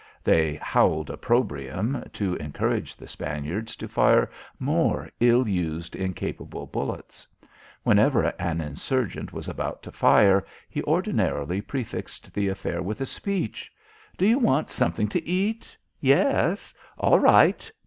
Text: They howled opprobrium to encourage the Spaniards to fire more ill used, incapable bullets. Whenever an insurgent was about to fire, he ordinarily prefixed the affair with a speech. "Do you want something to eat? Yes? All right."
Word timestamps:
They 0.23 0.55
howled 0.55 1.11
opprobrium 1.11 2.03
to 2.13 2.33
encourage 2.37 2.95
the 2.95 3.07
Spaniards 3.07 3.75
to 3.75 3.87
fire 3.87 4.31
more 4.57 5.11
ill 5.19 5.47
used, 5.47 5.95
incapable 5.95 6.65
bullets. 6.65 7.27
Whenever 7.83 8.23
an 8.39 8.61
insurgent 8.61 9.31
was 9.31 9.47
about 9.47 9.83
to 9.83 9.91
fire, 9.91 10.43
he 10.67 10.81
ordinarily 10.85 11.61
prefixed 11.61 12.33
the 12.33 12.47
affair 12.47 12.81
with 12.81 12.99
a 12.99 13.05
speech. 13.05 13.71
"Do 14.17 14.25
you 14.25 14.39
want 14.39 14.71
something 14.71 15.07
to 15.07 15.23
eat? 15.23 15.77
Yes? 15.99 16.73
All 16.97 17.19
right." 17.19 17.71